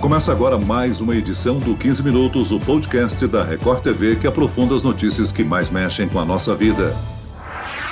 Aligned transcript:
Começa 0.00 0.30
agora 0.30 0.56
mais 0.56 1.00
uma 1.00 1.16
edição 1.16 1.58
do 1.58 1.76
15 1.76 2.04
Minutos, 2.04 2.52
o 2.52 2.60
podcast 2.60 3.26
da 3.26 3.42
Record 3.42 3.82
TV 3.82 4.14
que 4.14 4.28
aprofunda 4.28 4.76
as 4.76 4.84
notícias 4.84 5.32
que 5.32 5.42
mais 5.42 5.70
mexem 5.70 6.08
com 6.08 6.20
a 6.20 6.24
nossa 6.24 6.54
vida. 6.54 6.96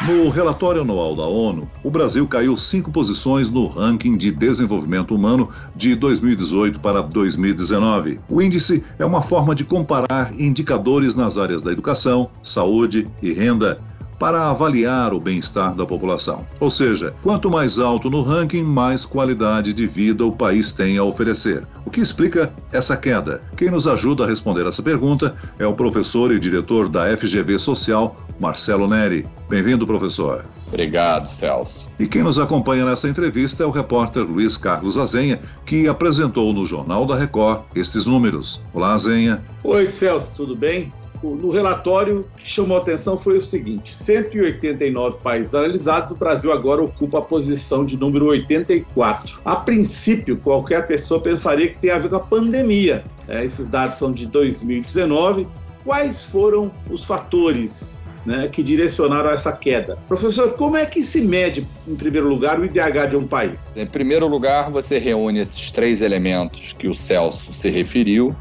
No 0.07 0.29
relatório 0.29 0.83
anual 0.83 1.17
da 1.17 1.25
ONU, 1.25 1.69
o 1.83 1.91
Brasil 1.91 2.25
caiu 2.29 2.57
cinco 2.57 2.93
posições 2.93 3.51
no 3.51 3.67
ranking 3.67 4.17
de 4.17 4.31
desenvolvimento 4.31 5.17
humano 5.17 5.51
de 5.75 5.97
2018 5.97 6.79
para 6.79 7.03
2019. 7.03 8.21
O 8.29 8.41
índice 8.41 8.85
é 9.01 9.05
uma 9.05 9.21
forma 9.21 9.53
de 9.53 9.65
comparar 9.65 10.33
indicadores 10.39 11.17
nas 11.17 11.37
áreas 11.37 11.61
da 11.61 11.73
educação, 11.73 12.31
saúde 12.41 13.09
e 13.21 13.33
renda 13.33 13.81
para 14.19 14.51
avaliar 14.51 15.13
o 15.13 15.21
bem-estar 15.21 15.75
da 15.75 15.87
população. 15.87 16.47
Ou 16.61 16.71
seja, 16.71 17.15
quanto 17.23 17.51
mais 17.51 17.79
alto 17.79 18.11
no 18.11 18.23
ranking, 18.23 18.63
mais 18.63 19.05
qualidade 19.05 19.73
de 19.73 19.87
vida 19.87 20.25
o 20.25 20.35
país 20.35 20.73
tem 20.73 20.99
a 20.99 21.05
oferecer. 21.05 21.67
O 21.85 21.91
que 21.91 22.01
explica 22.01 22.53
essa 22.73 22.97
queda? 22.97 23.43
Quem 23.57 23.71
nos 23.71 23.87
ajuda 23.87 24.25
a 24.25 24.27
responder 24.27 24.67
essa 24.67 24.83
pergunta 24.83 25.35
é 25.59 25.67
o 25.67 25.75
professor 25.75 26.33
e 26.33 26.39
diretor 26.39 26.89
da 26.89 27.17
FGV 27.17 27.59
Social, 27.59 28.17
Marcelo 28.41 28.89
Neri. 28.89 29.27
Bem-vindo, 29.49 29.87
professor. 29.87 30.45
Obrigado, 30.69 31.29
Celso. 31.29 31.89
E 31.99 32.07
quem 32.07 32.23
nos 32.23 32.39
acompanha 32.39 32.85
nessa 32.85 33.09
entrevista 33.09 33.63
é 33.63 33.67
o 33.67 33.71
repórter 33.71 34.23
Luiz 34.23 34.57
Carlos 34.57 34.99
Azenha, 34.99 35.41
que 35.65 35.89
apresentou 35.89 36.53
no 36.53 36.67
Jornal 36.67 37.07
da 37.07 37.17
Record 37.17 37.63
estes 37.75 38.07
números. 38.07 38.61
Olá, 38.75 38.95
Azenha. 38.95 39.43
Oi, 39.63 39.87
Celso, 39.87 40.37
tudo 40.37 40.57
bem? 40.57 40.93
No 41.23 41.51
relatório 41.51 42.27
que 42.37 42.49
chamou 42.49 42.77
a 42.77 42.81
atenção 42.81 43.17
foi 43.17 43.39
o 43.39 43.43
seguinte: 43.43 43.95
189 43.95 45.19
países 45.23 45.55
analisados, 45.55 46.11
o 46.11 46.17
Brasil 46.17 46.53
agora 46.53 46.83
ocupa 46.83 47.19
a 47.19 47.23
posição 47.23 47.85
de 47.85 47.97
número 47.97 48.27
84. 48.27 49.41
A 49.45 49.57
princípio, 49.57 50.37
qualquer 50.37 50.87
pessoa 50.87 51.21
pensaria 51.21 51.69
que 51.69 51.79
tem 51.79 51.91
a 51.91 51.99
ver 51.99 52.09
com 52.09 52.17
a 52.17 52.21
pandemia. 52.21 53.05
É, 53.29 53.45
esses 53.45 53.69
dados 53.69 53.99
são 53.99 54.13
de 54.13 54.27
2019. 54.27 55.47
Quais 55.85 56.25
foram 56.25 56.73
os 56.91 57.05
fatores 57.05 58.07
né, 58.27 58.49
que 58.49 58.63
direcionaram 58.63 59.31
essa 59.31 59.53
queda. 59.53 59.97
Professor, 60.09 60.55
como 60.55 60.77
é 60.77 60.85
que 60.85 61.03
se 61.03 61.21
mede, 61.21 61.67
em 61.87 61.95
primeiro 61.95 62.29
lugar, 62.29 62.59
o 62.59 62.65
IDH 62.65 63.11
de 63.11 63.17
um 63.17 63.27
país? 63.27 63.77
Em 63.77 63.87
primeiro 63.87 64.27
lugar, 64.27 64.71
você 64.71 64.99
reúne 64.99 65.39
esses 65.39 65.71
três 65.71 66.03
elementos 66.03 66.73
que 66.73 66.89
o 66.89 66.95
Celso 66.95 67.53
se 67.53 67.71
referiu, 67.71 68.35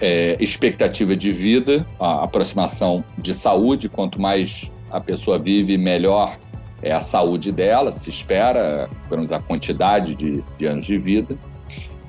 é, 0.00 0.36
expectativa 0.40 1.16
de 1.16 1.32
vida, 1.32 1.86
a 1.98 2.24
aproximação 2.24 3.04
de 3.18 3.32
saúde, 3.34 3.88
quanto 3.88 4.20
mais 4.20 4.70
a 4.90 5.00
pessoa 5.00 5.38
vive, 5.38 5.76
melhor 5.76 6.36
é 6.82 6.92
a 6.92 7.00
saúde 7.00 7.50
dela, 7.50 7.90
se 7.90 8.10
espera, 8.10 8.88
menos 9.10 9.32
a 9.32 9.40
quantidade 9.40 10.14
de, 10.14 10.44
de 10.58 10.66
anos 10.66 10.86
de 10.86 10.98
vida. 10.98 11.36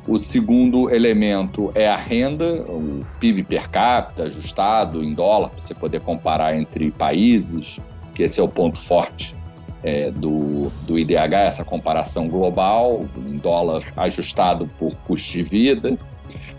O 0.08 0.18
segundo 0.18 0.90
elemento 0.90 1.72
é 1.76 1.88
a 1.88 1.96
renda, 1.96 2.64
o 2.70 3.02
PIB 3.20 3.44
per 3.44 3.70
capita 3.70 4.24
ajustado 4.24 5.04
em 5.04 5.14
dólar, 5.14 5.50
para 5.50 5.60
você 5.60 5.74
poder 5.74 6.02
comparar 6.02 6.56
entre 6.58 6.92
países, 6.92 7.80
que 8.14 8.24
esse 8.24 8.40
é 8.40 8.44
o 8.44 8.48
ponto 8.48 8.78
forte 8.78 9.36
é, 9.84 10.10
do, 10.12 10.70
do 10.86 10.98
IDH, 10.98 11.34
essa 11.34 11.66
comparação 11.66 12.28
global, 12.30 13.06
em 13.26 13.36
dólar 13.36 13.84
ajustado 13.98 14.68
por 14.80 14.96
custo 15.08 15.32
de 15.32 15.44
vida. 15.44 15.98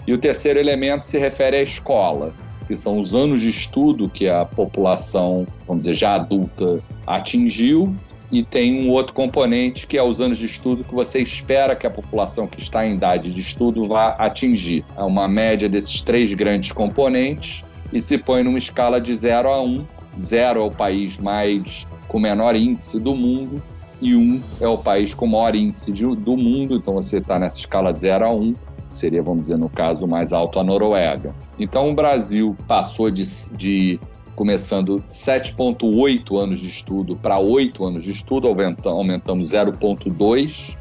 E 0.08 0.12
o 0.14 0.16
terceiro 0.16 0.58
elemento 0.58 1.04
se 1.04 1.18
refere 1.18 1.58
à 1.58 1.62
escola, 1.62 2.32
que 2.66 2.74
são 2.74 2.98
os 2.98 3.14
anos 3.14 3.42
de 3.42 3.50
estudo 3.50 4.08
que 4.08 4.26
a 4.26 4.42
população, 4.42 5.46
vamos 5.66 5.84
dizer, 5.84 5.96
já 5.96 6.14
adulta 6.14 6.82
atingiu, 7.06 7.94
e 8.32 8.42
tem 8.42 8.86
um 8.86 8.90
outro 8.90 9.12
componente 9.12 9.86
que 9.86 9.98
é 9.98 10.02
os 10.02 10.18
anos 10.18 10.38
de 10.38 10.46
estudo 10.46 10.82
que 10.82 10.94
você 10.94 11.20
espera 11.20 11.76
que 11.76 11.86
a 11.86 11.90
população 11.90 12.46
que 12.46 12.58
está 12.58 12.86
em 12.86 12.94
idade 12.94 13.30
de 13.30 13.38
estudo 13.42 13.86
vá 13.86 14.14
atingir. 14.18 14.82
É 14.96 15.02
uma 15.02 15.28
média 15.28 15.68
desses 15.68 16.00
três 16.00 16.32
grandes 16.32 16.72
componentes 16.72 17.62
e 17.92 18.00
se 18.00 18.16
põe 18.16 18.42
numa 18.42 18.56
escala 18.56 18.98
de 18.98 19.14
0 19.14 19.46
a 19.50 19.60
1. 19.60 19.66
Um. 19.66 19.84
Zero 20.18 20.62
é 20.62 20.64
o 20.64 20.70
país 20.70 21.18
mais 21.18 21.86
com 22.08 22.18
menor 22.18 22.56
índice 22.56 22.98
do 22.98 23.14
mundo 23.14 23.62
e 24.00 24.16
1 24.16 24.18
um 24.18 24.42
é 24.58 24.66
o 24.66 24.78
país 24.78 25.12
com 25.12 25.26
maior 25.26 25.54
índice 25.54 25.92
de, 25.92 26.04
do 26.04 26.34
mundo, 26.34 26.76
então 26.76 26.94
você 26.94 27.18
está 27.18 27.38
nessa 27.38 27.58
escala 27.58 27.92
de 27.92 27.98
0 27.98 28.24
a 28.24 28.32
1. 28.32 28.40
Um 28.40 28.54
seria, 28.90 29.22
vamos 29.22 29.46
dizer, 29.46 29.58
no 29.58 29.68
caso 29.68 30.06
mais 30.06 30.32
alto, 30.32 30.58
a 30.58 30.64
Noruega. 30.64 31.34
Então 31.58 31.88
o 31.88 31.94
Brasil 31.94 32.56
passou 32.66 33.10
de, 33.10 33.24
de 33.56 34.00
começando 34.34 35.02
7,8 35.08 36.40
anos 36.40 36.60
de 36.60 36.68
estudo 36.68 37.16
para 37.16 37.38
8 37.38 37.84
anos 37.84 38.04
de 38.04 38.12
estudo, 38.12 38.46
aumentamos 38.46 39.50
0,2, 39.50 40.76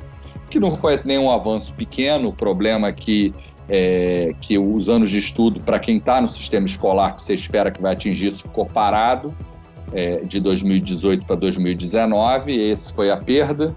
que 0.50 0.60
não 0.60 0.72
foi 0.72 1.00
nenhum 1.04 1.32
avanço 1.32 1.74
pequeno, 1.74 2.30
o 2.30 2.34
problema 2.34 2.90
é 2.90 2.92
que, 2.92 3.34
é, 3.68 4.34
que 4.40 4.58
os 4.58 4.90
anos 4.90 5.10
de 5.10 5.18
estudo, 5.18 5.60
para 5.60 5.80
quem 5.80 5.98
está 5.98 6.22
no 6.22 6.30
sistema 6.30 6.66
escolar, 6.66 7.16
que 7.16 7.24
você 7.24 7.34
espera 7.34 7.72
que 7.72 7.82
vai 7.82 7.94
atingir 7.94 8.28
isso, 8.28 8.44
ficou 8.44 8.66
parado 8.66 9.36
é, 9.92 10.18
de 10.18 10.40
2018 10.40 11.26
para 11.26 11.36
2019, 11.36 12.60
esse 12.60 12.94
foi 12.94 13.10
a 13.10 13.18
perda 13.18 13.76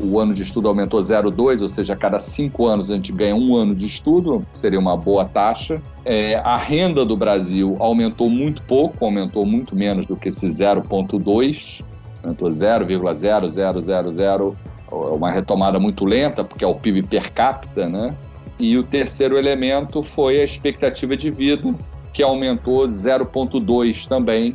o 0.00 0.18
ano 0.18 0.32
de 0.32 0.42
estudo 0.42 0.68
aumentou 0.68 0.98
0,2, 0.98 1.60
ou 1.60 1.68
seja, 1.68 1.92
a 1.92 1.96
cada 1.96 2.18
cinco 2.18 2.66
anos 2.66 2.90
a 2.90 2.94
gente 2.94 3.12
ganha 3.12 3.34
um 3.34 3.54
ano 3.54 3.74
de 3.74 3.86
estudo, 3.86 4.44
seria 4.52 4.78
uma 4.78 4.96
boa 4.96 5.26
taxa. 5.26 5.80
É, 6.04 6.36
a 6.36 6.56
renda 6.56 7.04
do 7.04 7.16
Brasil 7.16 7.76
aumentou 7.78 8.30
muito 8.30 8.62
pouco, 8.62 9.04
aumentou 9.04 9.44
muito 9.44 9.76
menos 9.76 10.06
do 10.06 10.16
que 10.16 10.28
esse 10.28 10.46
0,2, 10.46 11.84
aumentou 12.22 12.48
0,0000, 12.48 14.54
uma 14.90 15.30
retomada 15.30 15.78
muito 15.78 16.04
lenta, 16.04 16.42
porque 16.42 16.64
é 16.64 16.68
o 16.68 16.74
PIB 16.74 17.02
per 17.02 17.32
capita, 17.32 17.86
né? 17.86 18.10
E 18.58 18.76
o 18.76 18.82
terceiro 18.82 19.38
elemento 19.38 20.02
foi 20.02 20.40
a 20.40 20.44
expectativa 20.44 21.16
de 21.16 21.30
vida, 21.30 21.74
que 22.12 22.22
aumentou 22.22 22.84
0,2 22.84 24.06
também. 24.06 24.54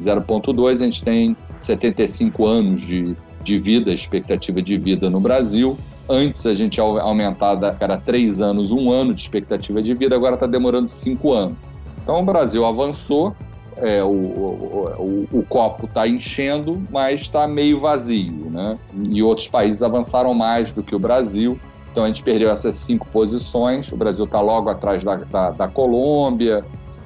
0,2 0.00 0.70
a 0.70 0.74
gente 0.74 1.04
tem 1.04 1.36
75 1.56 2.46
anos 2.46 2.80
de 2.80 3.14
de 3.44 3.58
vida, 3.58 3.92
expectativa 3.92 4.60
de 4.60 4.76
vida 4.76 5.08
no 5.10 5.20
Brasil. 5.20 5.78
Antes 6.08 6.44
a 6.46 6.54
gente 6.54 6.80
aumentava 6.80 7.72
cada 7.72 7.96
três 7.96 8.40
anos, 8.40 8.72
um 8.72 8.90
ano 8.90 9.14
de 9.14 9.22
expectativa 9.22 9.80
de 9.80 9.94
vida, 9.94 10.14
agora 10.14 10.34
está 10.34 10.46
demorando 10.46 10.88
cinco 10.88 11.32
anos. 11.32 11.56
Então 12.02 12.20
o 12.20 12.22
Brasil 12.24 12.66
avançou, 12.66 13.34
é, 13.76 14.02
o, 14.02 14.08
o, 14.08 15.26
o, 15.32 15.38
o, 15.38 15.42
copo 15.44 15.86
está 15.86 16.06
enchendo, 16.06 16.82
mas 16.90 17.22
está 17.22 17.46
meio 17.46 17.80
vazio. 17.80 18.50
Né? 18.50 18.76
E 19.10 19.22
outros 19.22 19.48
países 19.48 19.82
avançaram 19.82 20.34
mais 20.34 20.70
do 20.70 20.82
que 20.82 20.94
o 20.94 20.98
Brasil. 20.98 21.58
Então 21.90 22.04
a 22.04 22.08
gente 22.08 22.22
perdeu 22.22 22.50
essas 22.50 22.74
cinco 22.74 23.06
posições. 23.08 23.90
O 23.90 23.96
Brasil 23.96 24.24
está 24.24 24.40
logo 24.40 24.68
atrás 24.68 25.02
da, 25.02 25.16
da, 25.16 25.50
da 25.50 25.68
Colômbia, 25.68 26.62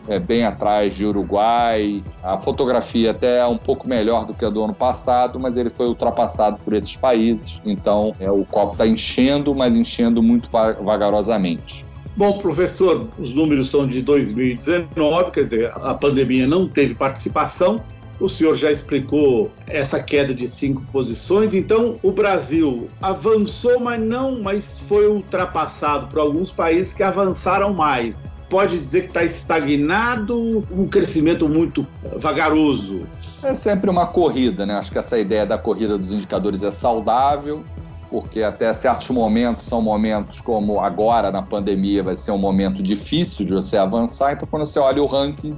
é, 0.08 0.18
bem 0.18 0.44
atrás 0.44 0.94
de 0.94 1.04
Uruguai. 1.04 2.02
A 2.22 2.36
fotografia 2.36 3.12
até 3.12 3.38
é 3.38 3.46
um 3.46 3.58
pouco 3.58 3.88
melhor 3.88 4.24
do 4.24 4.34
que 4.34 4.44
a 4.44 4.50
do 4.50 4.64
ano 4.64 4.74
passado, 4.74 5.38
mas 5.38 5.56
ele 5.56 5.70
foi 5.70 5.86
ultrapassado 5.86 6.58
por 6.64 6.74
esses 6.74 6.96
países. 6.96 7.60
Então, 7.64 8.14
é, 8.18 8.30
o 8.30 8.44
copo 8.44 8.72
está 8.72 8.86
enchendo, 8.86 9.54
mas 9.54 9.76
enchendo 9.76 10.22
muito 10.22 10.50
vagarosamente. 10.50 11.86
Bom, 12.16 12.36
professor, 12.38 13.06
os 13.16 13.32
números 13.32 13.68
são 13.68 13.86
de 13.86 14.02
2019, 14.02 15.30
quer 15.30 15.42
dizer, 15.42 15.70
a 15.72 15.94
pandemia 15.94 16.48
não 16.48 16.66
teve 16.66 16.94
participação. 16.94 17.80
O 18.20 18.28
senhor 18.28 18.54
já 18.54 18.70
explicou 18.70 19.50
essa 19.66 20.02
queda 20.02 20.34
de 20.34 20.48
cinco 20.48 20.82
posições. 20.90 21.54
Então, 21.54 21.98
o 22.02 22.10
Brasil 22.10 22.88
avançou, 23.00 23.78
mas 23.78 24.00
não, 24.00 24.42
mas 24.42 24.80
foi 24.80 25.08
ultrapassado 25.08 26.08
por 26.08 26.18
alguns 26.18 26.50
países 26.50 26.92
que 26.92 27.02
avançaram 27.02 27.72
mais 27.72 28.36
pode 28.48 28.80
dizer 28.80 29.02
que 29.02 29.08
está 29.08 29.24
estagnado, 29.24 30.64
um 30.70 30.86
crescimento 30.86 31.48
muito 31.48 31.86
vagaroso? 32.16 33.06
É 33.42 33.54
sempre 33.54 33.90
uma 33.90 34.06
corrida, 34.06 34.66
né? 34.66 34.74
Acho 34.74 34.90
que 34.90 34.98
essa 34.98 35.18
ideia 35.18 35.46
da 35.46 35.58
corrida 35.58 35.96
dos 35.96 36.12
indicadores 36.12 36.62
é 36.62 36.70
saudável, 36.70 37.62
porque 38.10 38.42
até 38.42 38.72
certos 38.72 39.08
momentos 39.10 39.64
são 39.64 39.80
momentos 39.80 40.40
como 40.40 40.80
agora 40.80 41.30
na 41.30 41.42
pandemia 41.42 42.02
vai 42.02 42.16
ser 42.16 42.32
um 42.32 42.38
momento 42.38 42.82
difícil 42.82 43.44
de 43.44 43.54
você 43.54 43.76
avançar, 43.76 44.32
então 44.32 44.48
quando 44.50 44.66
você 44.66 44.78
olha 44.78 45.02
o 45.02 45.06
ranking, 45.06 45.56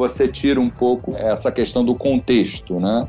você 0.00 0.26
tira 0.26 0.58
um 0.58 0.70
pouco 0.70 1.14
essa 1.14 1.52
questão 1.52 1.84
do 1.84 1.94
contexto, 1.94 2.80
né? 2.80 3.06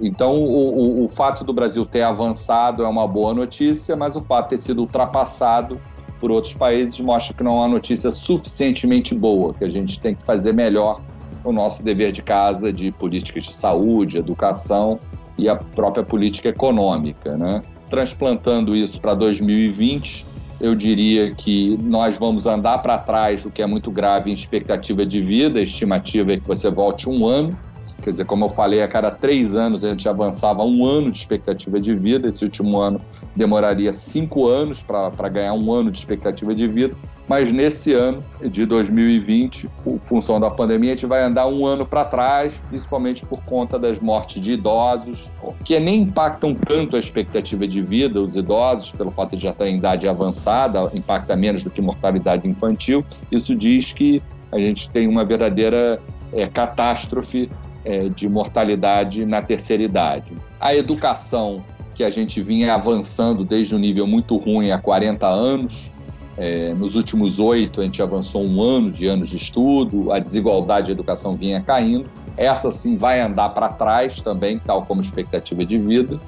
Então, 0.00 0.36
o, 0.36 1.02
o, 1.02 1.04
o 1.04 1.08
fato 1.08 1.44
do 1.44 1.52
Brasil 1.52 1.84
ter 1.84 2.00
avançado 2.00 2.82
é 2.82 2.88
uma 2.88 3.06
boa 3.06 3.34
notícia, 3.34 3.94
mas 3.94 4.16
o 4.16 4.22
fato 4.22 4.44
de 4.44 4.50
ter 4.50 4.56
sido 4.56 4.80
ultrapassado 4.80 5.78
por 6.18 6.30
outros 6.30 6.54
países 6.54 6.98
mostra 6.98 7.34
que 7.34 7.44
não 7.44 7.52
é 7.52 7.54
uma 7.56 7.68
notícia 7.68 8.10
suficientemente 8.10 9.14
boa, 9.14 9.52
que 9.52 9.64
a 9.64 9.70
gente 9.70 10.00
tem 10.00 10.14
que 10.14 10.24
fazer 10.24 10.54
melhor 10.54 11.02
o 11.44 11.52
nosso 11.52 11.82
dever 11.82 12.10
de 12.10 12.22
casa 12.22 12.72
de 12.72 12.90
políticas 12.90 13.42
de 13.42 13.52
saúde, 13.52 14.16
educação 14.16 14.98
e 15.36 15.46
a 15.46 15.56
própria 15.56 16.02
política 16.02 16.48
econômica. 16.48 17.36
Né? 17.36 17.60
Transplantando 17.90 18.74
isso 18.74 18.98
para 18.98 19.12
2020, 19.12 20.24
eu 20.60 20.74
diria 20.74 21.34
que 21.34 21.78
nós 21.82 22.18
vamos 22.18 22.46
andar 22.46 22.78
para 22.78 22.98
trás, 22.98 23.44
o 23.44 23.50
que 23.50 23.62
é 23.62 23.66
muito 23.66 23.90
grave 23.90 24.30
em 24.30 24.34
expectativa 24.34 25.06
de 25.06 25.20
vida, 25.20 25.58
a 25.58 25.62
estimativa 25.62 26.32
é 26.32 26.36
que 26.36 26.46
você 26.46 26.70
volte 26.70 27.08
um 27.08 27.26
ano, 27.26 27.58
Quer 28.00 28.10
dizer, 28.10 28.24
como 28.24 28.44
eu 28.44 28.48
falei, 28.48 28.82
a 28.82 28.88
cada 28.88 29.10
três 29.10 29.54
anos 29.54 29.84
a 29.84 29.90
gente 29.90 30.08
avançava 30.08 30.62
um 30.62 30.84
ano 30.84 31.10
de 31.10 31.18
expectativa 31.18 31.80
de 31.80 31.94
vida. 31.94 32.28
Esse 32.28 32.44
último 32.44 32.78
ano 32.78 33.00
demoraria 33.36 33.92
cinco 33.92 34.48
anos 34.48 34.82
para 34.82 35.28
ganhar 35.28 35.52
um 35.54 35.72
ano 35.72 35.90
de 35.90 35.98
expectativa 35.98 36.54
de 36.54 36.66
vida. 36.66 36.96
Mas 37.28 37.52
nesse 37.52 37.92
ano 37.92 38.24
de 38.42 38.66
2020, 38.66 39.68
por 39.84 39.98
função 40.00 40.40
da 40.40 40.50
pandemia, 40.50 40.92
a 40.92 40.94
gente 40.96 41.06
vai 41.06 41.22
andar 41.22 41.46
um 41.46 41.64
ano 41.64 41.86
para 41.86 42.04
trás, 42.04 42.60
principalmente 42.68 43.24
por 43.24 43.44
conta 43.44 43.78
das 43.78 44.00
mortes 44.00 44.42
de 44.42 44.54
idosos, 44.54 45.30
que 45.64 45.78
nem 45.78 46.02
impactam 46.02 46.54
tanto 46.54 46.96
a 46.96 46.98
expectativa 46.98 47.68
de 47.68 47.80
vida, 47.80 48.20
os 48.20 48.34
idosos, 48.34 48.90
pelo 48.90 49.12
fato 49.12 49.36
de 49.36 49.44
já 49.44 49.50
estar 49.50 49.68
em 49.68 49.76
idade 49.76 50.08
avançada, 50.08 50.90
impacta 50.92 51.36
menos 51.36 51.62
do 51.62 51.70
que 51.70 51.80
mortalidade 51.80 52.48
infantil. 52.48 53.04
Isso 53.30 53.54
diz 53.54 53.92
que 53.92 54.20
a 54.50 54.58
gente 54.58 54.90
tem 54.90 55.06
uma 55.06 55.24
verdadeira 55.24 56.00
é, 56.32 56.46
catástrofe 56.46 57.48
é, 57.84 58.08
de 58.08 58.28
mortalidade 58.28 59.24
na 59.24 59.42
terceira 59.42 59.82
idade. 59.82 60.32
A 60.60 60.74
educação, 60.74 61.64
que 61.94 62.04
a 62.04 62.10
gente 62.10 62.40
vinha 62.40 62.74
avançando 62.74 63.44
desde 63.44 63.74
um 63.74 63.78
nível 63.78 64.06
muito 64.06 64.36
ruim 64.36 64.70
há 64.70 64.78
40 64.78 65.26
anos, 65.26 65.90
é, 66.36 66.72
nos 66.72 66.96
últimos 66.96 67.38
oito 67.38 67.82
a 67.82 67.84
gente 67.84 68.02
avançou 68.02 68.42
um 68.42 68.62
ano 68.62 68.90
de 68.90 69.06
anos 69.06 69.28
de 69.28 69.36
estudo, 69.36 70.10
a 70.10 70.18
desigualdade 70.18 70.86
de 70.86 70.92
educação 70.92 71.34
vinha 71.34 71.60
caindo. 71.60 72.08
Essa 72.36 72.70
sim 72.70 72.96
vai 72.96 73.20
andar 73.20 73.50
para 73.50 73.68
trás 73.68 74.20
também, 74.22 74.58
tal 74.58 74.86
como 74.86 75.00
expectativa 75.00 75.64
de 75.66 75.78
vida. 75.78 76.18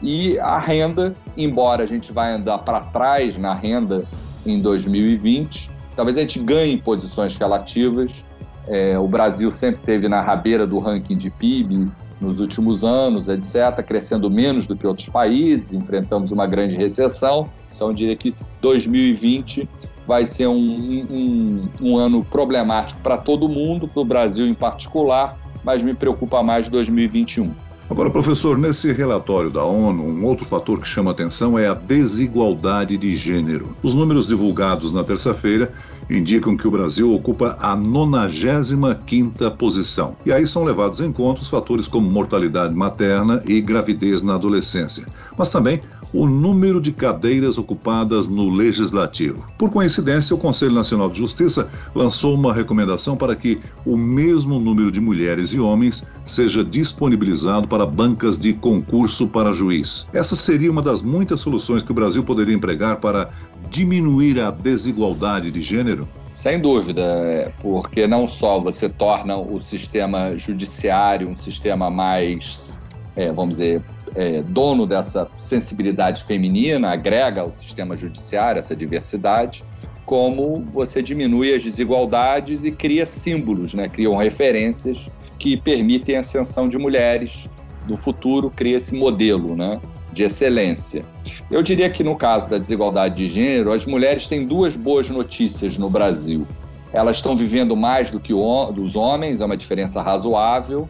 E 0.00 0.38
a 0.38 0.58
renda, 0.58 1.12
embora 1.36 1.82
a 1.82 1.86
gente 1.86 2.12
vai 2.12 2.32
andar 2.32 2.58
para 2.60 2.80
trás 2.80 3.36
na 3.36 3.52
renda 3.52 4.04
em 4.46 4.60
2020, 4.60 5.70
talvez 5.96 6.16
a 6.16 6.20
gente 6.20 6.38
ganhe 6.38 6.80
posições 6.80 7.36
relativas, 7.36 8.24
é, 8.68 8.98
o 8.98 9.08
Brasil 9.08 9.50
sempre 9.50 9.80
teve 9.82 10.08
na 10.08 10.20
rabeira 10.20 10.66
do 10.66 10.78
ranking 10.78 11.16
de 11.16 11.30
PIB 11.30 11.90
nos 12.20 12.40
últimos 12.40 12.84
anos, 12.84 13.28
etc., 13.28 13.82
crescendo 13.86 14.30
menos 14.30 14.66
do 14.66 14.76
que 14.76 14.86
outros 14.86 15.08
países, 15.08 15.72
enfrentamos 15.72 16.32
uma 16.32 16.46
grande 16.46 16.76
recessão. 16.76 17.48
Então, 17.74 17.88
eu 17.88 17.94
diria 17.94 18.16
que 18.16 18.34
2020 18.60 19.68
vai 20.06 20.26
ser 20.26 20.48
um, 20.48 20.56
um, 20.56 21.60
um 21.82 21.96
ano 21.96 22.24
problemático 22.24 23.00
para 23.00 23.16
todo 23.16 23.48
mundo, 23.48 23.86
para 23.86 24.00
o 24.00 24.04
Brasil 24.04 24.46
em 24.46 24.54
particular, 24.54 25.38
mas 25.62 25.82
me 25.82 25.94
preocupa 25.94 26.42
mais 26.42 26.68
2021. 26.68 27.52
Agora, 27.90 28.10
professor, 28.10 28.58
nesse 28.58 28.92
relatório 28.92 29.50
da 29.50 29.64
ONU, 29.64 30.02
um 30.02 30.24
outro 30.26 30.44
fator 30.44 30.78
que 30.78 30.86
chama 30.86 31.10
atenção 31.10 31.58
é 31.58 31.66
a 31.68 31.74
desigualdade 31.74 32.98
de 32.98 33.16
gênero. 33.16 33.74
Os 33.82 33.94
números 33.94 34.26
divulgados 34.26 34.92
na 34.92 35.02
terça-feira 35.02 35.72
indicam 36.10 36.56
que 36.56 36.66
o 36.66 36.70
Brasil 36.70 37.12
ocupa 37.12 37.56
a 37.60 37.76
95ª 37.76 39.50
posição. 39.56 40.16
E 40.24 40.32
aí 40.32 40.46
são 40.46 40.64
levados 40.64 41.00
em 41.00 41.12
conta 41.12 41.40
os 41.40 41.48
fatores 41.48 41.88
como 41.88 42.10
mortalidade 42.10 42.74
materna 42.74 43.42
e 43.46 43.60
gravidez 43.60 44.22
na 44.22 44.34
adolescência, 44.34 45.06
mas 45.36 45.50
também 45.50 45.80
o 46.12 46.26
número 46.26 46.80
de 46.80 46.92
cadeiras 46.92 47.58
ocupadas 47.58 48.28
no 48.28 48.48
Legislativo. 48.48 49.46
Por 49.58 49.70
coincidência, 49.70 50.34
o 50.34 50.38
Conselho 50.38 50.72
Nacional 50.72 51.10
de 51.10 51.18
Justiça 51.18 51.68
lançou 51.94 52.34
uma 52.34 52.52
recomendação 52.52 53.16
para 53.16 53.34
que 53.34 53.58
o 53.84 53.96
mesmo 53.96 54.58
número 54.58 54.90
de 54.90 55.00
mulheres 55.00 55.52
e 55.52 55.60
homens 55.60 56.04
seja 56.24 56.64
disponibilizado 56.64 57.68
para 57.68 57.86
bancas 57.86 58.38
de 58.38 58.52
concurso 58.52 59.28
para 59.28 59.52
juiz. 59.52 60.06
Essa 60.12 60.36
seria 60.36 60.70
uma 60.70 60.82
das 60.82 61.02
muitas 61.02 61.40
soluções 61.40 61.82
que 61.82 61.90
o 61.90 61.94
Brasil 61.94 62.22
poderia 62.22 62.54
empregar 62.54 62.96
para 62.96 63.30
diminuir 63.70 64.40
a 64.40 64.50
desigualdade 64.50 65.50
de 65.50 65.60
gênero? 65.60 66.08
Sem 66.30 66.60
dúvida, 66.60 67.02
é, 67.02 67.52
porque 67.60 68.06
não 68.06 68.28
só 68.28 68.60
você 68.60 68.88
torna 68.88 69.36
o 69.36 69.60
sistema 69.60 70.36
judiciário 70.36 71.28
um 71.28 71.36
sistema 71.36 71.90
mais, 71.90 72.80
é, 73.16 73.32
vamos 73.32 73.56
dizer, 73.56 73.82
é, 74.14 74.42
dono 74.42 74.86
dessa 74.86 75.28
sensibilidade 75.36 76.24
feminina, 76.24 76.90
agrega 76.92 77.42
ao 77.42 77.52
sistema 77.52 77.96
judiciário 77.96 78.58
essa 78.58 78.74
diversidade, 78.74 79.64
como 80.04 80.64
você 80.72 81.02
diminui 81.02 81.54
as 81.54 81.62
desigualdades 81.62 82.64
e 82.64 82.72
cria 82.72 83.04
símbolos, 83.04 83.74
né? 83.74 83.88
criam 83.88 84.16
referências 84.16 85.10
que 85.38 85.56
permitem 85.56 86.16
a 86.16 86.20
ascensão 86.20 86.68
de 86.68 86.78
mulheres 86.78 87.48
no 87.86 87.96
futuro, 87.96 88.50
cria 88.50 88.78
esse 88.78 88.94
modelo 88.94 89.54
né? 89.54 89.80
de 90.12 90.24
excelência. 90.24 91.04
Eu 91.50 91.62
diria 91.62 91.90
que 91.90 92.02
no 92.02 92.16
caso 92.16 92.48
da 92.48 92.58
desigualdade 92.58 93.16
de 93.16 93.28
gênero, 93.28 93.72
as 93.72 93.84
mulheres 93.86 94.26
têm 94.26 94.46
duas 94.46 94.76
boas 94.76 95.10
notícias 95.10 95.76
no 95.76 95.90
Brasil. 95.90 96.46
Elas 96.92 97.16
estão 97.16 97.36
vivendo 97.36 97.76
mais 97.76 98.10
do 98.10 98.18
que 98.18 98.32
os 98.32 98.96
homens, 98.96 99.40
é 99.40 99.44
uma 99.44 99.56
diferença 99.56 100.00
razoável, 100.00 100.88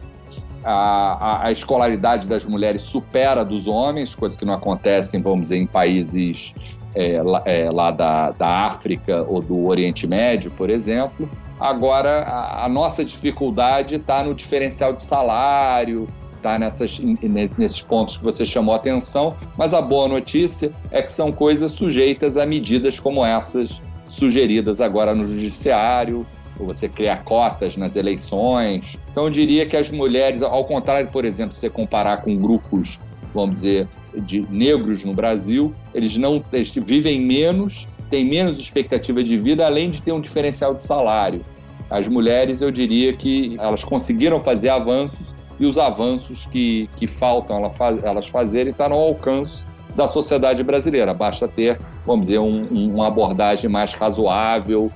a, 0.63 0.73
a, 0.73 1.47
a, 1.47 1.51
escolaridade 1.51 2.27
das 2.27 2.45
mulheres 2.45 2.81
supera 2.81 3.41
a 3.41 3.43
dos 3.43 3.67
homens, 3.67 4.15
coisa 4.15 4.37
que 4.37 4.45
não 4.45 4.53
acontecem, 4.53 5.21
vamos 5.21 5.41
dizer, 5.41 5.57
em 5.57 5.65
países 5.65 6.53
é, 6.95 7.21
lá, 7.21 7.41
é, 7.45 7.69
lá 7.69 7.91
da, 7.91 8.31
da 8.31 8.65
África 8.65 9.23
ou 9.27 9.41
do 9.41 9.67
Oriente 9.67 10.07
Médio, 10.07 10.51
por 10.51 10.69
exemplo. 10.69 11.29
Agora, 11.59 12.23
a, 12.23 12.65
a 12.65 12.69
nossa 12.69 13.03
dificuldade 13.03 13.95
está 13.95 14.23
no 14.23 14.33
diferencial 14.33 14.93
de 14.93 15.03
salário, 15.03 16.07
está 16.39 16.57
nesses 16.57 17.81
pontos 17.81 18.17
que 18.17 18.23
você 18.23 18.45
chamou 18.45 18.73
a 18.73 18.77
atenção, 18.77 19.35
mas 19.57 19.73
a 19.73 19.81
boa 19.81 20.07
notícia 20.07 20.71
é 20.89 21.01
que 21.01 21.11
são 21.11 21.31
coisas 21.31 21.71
sujeitas 21.71 22.37
a 22.37 22.45
medidas 22.45 22.99
como 22.99 23.25
essas 23.25 23.81
sugeridas 24.05 24.81
agora 24.81 25.13
no 25.13 25.25
Judiciário, 25.25 26.25
você 26.65 26.87
criar 26.89 27.23
cotas 27.23 27.77
nas 27.77 27.95
eleições. 27.95 28.97
Então, 29.11 29.25
eu 29.25 29.29
diria 29.29 29.65
que 29.65 29.77
as 29.77 29.89
mulheres, 29.89 30.41
ao 30.41 30.65
contrário, 30.65 31.09
por 31.09 31.25
exemplo, 31.25 31.53
se 31.53 31.59
você 31.59 31.69
comparar 31.69 32.17
com 32.17 32.37
grupos, 32.37 32.99
vamos 33.33 33.57
dizer, 33.57 33.87
de 34.15 34.45
negros 34.49 35.03
no 35.03 35.13
Brasil, 35.13 35.71
eles 35.93 36.17
não 36.17 36.43
eles 36.51 36.73
vivem 36.75 37.21
menos, 37.21 37.87
têm 38.09 38.25
menos 38.25 38.59
expectativa 38.59 39.23
de 39.23 39.37
vida, 39.37 39.65
além 39.65 39.89
de 39.89 40.01
ter 40.01 40.11
um 40.11 40.21
diferencial 40.21 40.73
de 40.73 40.81
salário. 40.81 41.41
As 41.89 42.07
mulheres, 42.07 42.61
eu 42.61 42.71
diria 42.71 43.13
que 43.13 43.55
elas 43.59 43.83
conseguiram 43.83 44.39
fazer 44.39 44.69
avanços 44.69 45.33
e 45.59 45.65
os 45.65 45.77
avanços 45.77 46.47
que, 46.47 46.89
que 46.95 47.07
faltam 47.07 47.71
elas 48.03 48.27
fazerem 48.27 48.71
estão 48.71 48.93
ao 48.93 48.99
alcance 48.99 49.65
da 49.95 50.07
sociedade 50.07 50.63
brasileira. 50.63 51.13
Basta 51.13 51.47
ter, 51.47 51.77
vamos 52.05 52.27
dizer, 52.27 52.39
um, 52.39 52.63
uma 52.71 53.07
abordagem 53.07 53.69
mais 53.69 53.93
razoável, 53.93 54.91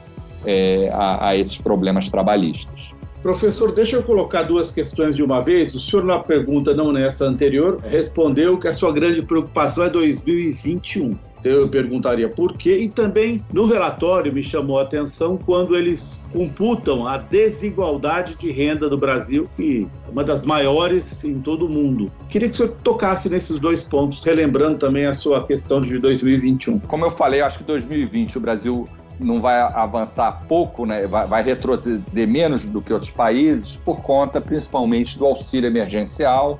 é, 0.45 0.90
a, 0.94 1.30
a 1.30 1.38
esses 1.38 1.57
problemas 1.57 2.10
trabalhistas. 2.10 2.94
Professor, 3.24 3.72
deixa 3.72 3.95
eu 3.95 4.04
colocar 4.04 4.44
duas 4.44 4.69
questões 4.69 5.16
de 5.16 5.24
uma 5.24 5.40
vez. 5.40 5.74
O 5.74 5.80
senhor, 5.80 6.04
na 6.04 6.19
pergunta 6.19 6.74
não 6.74 6.92
nessa 6.92 7.24
anterior, 7.24 7.80
respondeu 7.81 8.60
que 8.60 8.68
a 8.68 8.74
sua 8.74 8.92
grande 8.92 9.22
preocupação 9.22 9.86
é 9.86 9.90
2021. 9.90 11.12
Então 11.40 11.51
eu 11.54 11.69
perguntaria 11.69 12.28
por 12.28 12.57
quê. 12.57 12.80
E 12.80 12.90
também 12.90 13.42
no 13.54 13.66
relatório 13.66 14.33
me 14.33 14.44
chamou 14.44 14.78
a 14.78 14.81
atenção 14.81 15.38
quando 15.38 15.78
eles 15.78 16.28
computam 16.33 17.07
a 17.07 17.18
desigualdade 17.18 18.35
de 18.35 18.52
renda 18.52 18.90
do 18.90 18.97
Brasil, 18.97 19.47
que 19.56 19.88
é 20.06 20.12
uma 20.12 20.23
das 20.23 20.44
maiores 20.44 21.23
em 21.23 21.40
todo 21.40 21.66
o 21.66 21.69
mundo. 21.69 22.12
Queria 22.28 22.50
que 22.50 22.56
o 22.56 22.57
senhor 22.57 22.71
tocasse 22.83 23.30
nesses 23.30 23.57
dois 23.57 23.81
pontos, 23.81 24.19
relembrando 24.19 24.80
também 24.80 25.06
a 25.06 25.14
sua 25.14 25.45
questão 25.45 25.81
de 25.81 25.97
2021. 25.97 26.78
Como 26.80 27.06
eu 27.06 27.09
falei, 27.09 27.40
eu 27.40 27.45
acho 27.45 27.59
que 27.59 27.64
2020 27.64 28.38
o 28.38 28.42
Brasil 28.42 28.85
não 29.19 29.41
vai 29.41 29.59
avançar 29.59 30.43
pouco, 30.47 30.85
né? 30.85 31.05
vai, 31.07 31.27
vai 31.27 31.43
retroceder 31.43 32.27
menos 32.27 32.63
do 32.63 32.81
que 32.81 32.91
outros 32.91 33.11
países, 33.11 33.77
por 33.77 34.01
conta 34.01 34.41
principalmente 34.41 35.17
do 35.17 35.25
auxílio 35.25 35.67
emergencial. 35.67 36.59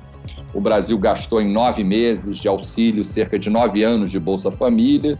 O 0.54 0.60
Brasil 0.60 0.96
gastou 0.98 1.40
em 1.40 1.50
nove 1.50 1.84
meses 1.84 2.36
de 2.38 2.48
auxílio 2.48 3.04
cerca 3.04 3.38
de 3.38 3.50
nove 3.50 3.82
anos 3.82 4.10
de 4.10 4.18
Bolsa 4.18 4.50
Família. 4.50 5.18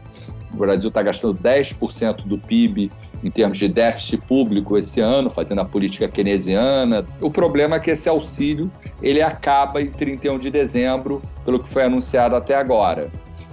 O 0.53 0.57
Brasil 0.57 0.89
está 0.89 1.03
gastando 1.03 1.39
10% 1.39 2.25
do 2.25 2.39
PIB 2.39 2.91
em 3.25 3.31
termos 3.31 3.59
de 3.59 3.69
déficit 3.69 4.19
público 4.27 4.77
esse 4.77 5.01
ano, 5.01 5.29
fazendo 5.29 5.61
a 5.61 5.65
política 5.65 6.07
keynesiana. 6.09 7.05
O 7.21 7.31
problema 7.31 7.77
é 7.77 7.81
que 7.81 7.91
esse 7.91 8.09
auxílio 8.09 8.71
ele 9.03 9.21
acaba 9.21 9.83
em 9.83 9.87
31 9.87 10.39
de 10.39 10.51
dezembro, 10.51 11.21
pelo 11.45 11.59
que 11.59 11.69
foi 11.69 11.85
anunciado 11.85 12.37
até 12.37 12.55
agora. 12.55 13.11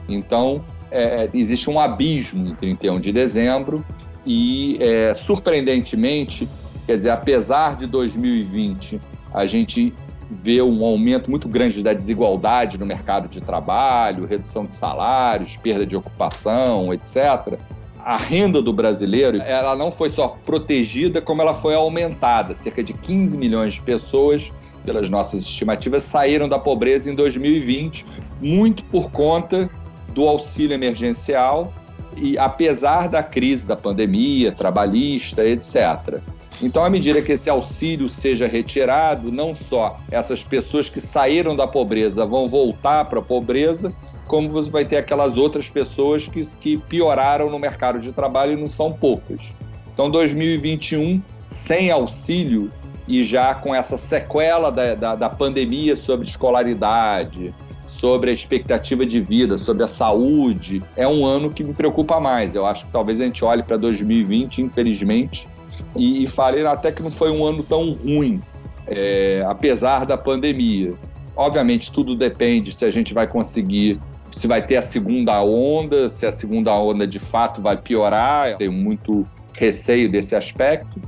Então, 0.07 0.63
é, 0.91 1.29
existe 1.33 1.69
um 1.69 1.79
abismo 1.79 2.47
em 2.47 2.55
31 2.55 2.99
de 2.99 3.11
dezembro 3.11 3.83
e, 4.25 4.77
é, 4.79 5.13
surpreendentemente, 5.13 6.47
quer 6.85 6.95
dizer, 6.95 7.09
apesar 7.09 7.75
de 7.75 7.87
2020 7.87 8.99
a 9.33 9.45
gente 9.45 9.93
vê 10.29 10.61
um 10.61 10.85
aumento 10.85 11.29
muito 11.29 11.47
grande 11.47 11.81
da 11.81 11.93
desigualdade 11.93 12.77
no 12.77 12.85
mercado 12.85 13.27
de 13.27 13.41
trabalho, 13.41 14.25
redução 14.25 14.65
de 14.65 14.73
salários, 14.73 15.57
perda 15.57 15.85
de 15.85 15.95
ocupação, 15.95 16.93
etc. 16.93 17.59
A 18.03 18.17
renda 18.17 18.61
do 18.61 18.71
brasileiro, 18.71 19.37
ela 19.41 19.75
não 19.75 19.91
foi 19.91 20.09
só 20.09 20.29
protegida, 20.29 21.21
como 21.21 21.41
ela 21.41 21.53
foi 21.53 21.75
aumentada. 21.75 22.55
Cerca 22.55 22.83
de 22.83 22.93
15 22.93 23.37
milhões 23.37 23.73
de 23.73 23.81
pessoas, 23.81 24.51
pelas 24.85 25.09
nossas 25.09 25.41
estimativas, 25.41 26.03
saíram 26.03 26.47
da 26.47 26.57
pobreza 26.57 27.11
em 27.11 27.15
2020, 27.15 28.05
muito 28.41 28.83
por 28.85 29.11
conta 29.11 29.69
do 30.13 30.27
auxílio 30.27 30.73
emergencial 30.73 31.73
e 32.17 32.37
apesar 32.37 33.07
da 33.07 33.23
crise 33.23 33.67
da 33.67 33.75
pandemia, 33.75 34.51
trabalhista, 34.51 35.43
etc. 35.45 36.19
Então, 36.61 36.83
à 36.83 36.89
medida 36.89 37.21
que 37.21 37.31
esse 37.31 37.49
auxílio 37.49 38.07
seja 38.07 38.45
retirado, 38.45 39.31
não 39.31 39.55
só 39.55 39.99
essas 40.11 40.43
pessoas 40.43 40.89
que 40.89 40.99
saíram 40.99 41.55
da 41.55 41.67
pobreza 41.67 42.25
vão 42.25 42.47
voltar 42.47 43.05
para 43.05 43.19
a 43.19 43.23
pobreza, 43.23 43.91
como 44.27 44.49
você 44.49 44.69
vai 44.69 44.85
ter 44.85 44.97
aquelas 44.97 45.37
outras 45.37 45.67
pessoas 45.67 46.27
que, 46.27 46.45
que 46.57 46.77
pioraram 46.77 47.49
no 47.49 47.57
mercado 47.57 47.99
de 47.99 48.11
trabalho 48.11 48.53
e 48.53 48.55
não 48.55 48.67
são 48.67 48.91
poucas. 48.91 49.53
Então, 49.93 50.09
2021, 50.09 51.21
sem 51.47 51.89
auxílio 51.89 52.69
e 53.07 53.23
já 53.23 53.55
com 53.55 53.73
essa 53.73 53.97
sequela 53.97 54.71
da, 54.71 54.93
da, 54.93 55.15
da 55.15 55.29
pandemia 55.29 55.95
sobre 55.95 56.27
escolaridade, 56.27 57.53
sobre 57.91 58.29
a 58.29 58.33
expectativa 58.33 59.05
de 59.05 59.19
vida, 59.19 59.57
sobre 59.57 59.83
a 59.83 59.87
saúde, 59.87 60.81
é 60.95 61.05
um 61.05 61.25
ano 61.25 61.49
que 61.49 61.61
me 61.61 61.73
preocupa 61.73 62.21
mais. 62.21 62.55
Eu 62.55 62.65
acho 62.65 62.85
que 62.85 62.91
talvez 62.91 63.19
a 63.19 63.25
gente 63.25 63.43
olhe 63.43 63.61
para 63.61 63.75
2020, 63.75 64.61
infelizmente, 64.61 65.45
e, 65.93 66.23
e 66.23 66.27
fale 66.27 66.65
até 66.65 66.89
que 66.89 67.03
não 67.03 67.11
foi 67.11 67.29
um 67.29 67.45
ano 67.45 67.61
tão 67.63 67.91
ruim, 67.91 68.39
é, 68.87 69.43
apesar 69.45 70.05
da 70.05 70.17
pandemia. 70.17 70.93
Obviamente, 71.35 71.91
tudo 71.91 72.15
depende 72.15 72.73
se 72.73 72.85
a 72.85 72.89
gente 72.89 73.13
vai 73.13 73.27
conseguir, 73.27 73.99
se 74.29 74.47
vai 74.47 74.65
ter 74.65 74.77
a 74.77 74.81
segunda 74.81 75.43
onda, 75.43 76.07
se 76.07 76.25
a 76.25 76.31
segunda 76.31 76.73
onda 76.73 77.05
de 77.05 77.19
fato 77.19 77.61
vai 77.61 77.75
piorar. 77.75 78.51
Eu 78.51 78.57
tenho 78.57 78.71
muito 78.71 79.27
receio 79.53 80.09
desse 80.09 80.33
aspecto. 80.33 81.01